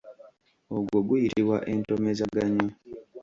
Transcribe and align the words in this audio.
Ogwo 0.75 0.97
guyitibwa 1.07 1.57
entomezaganyo. 1.73 2.67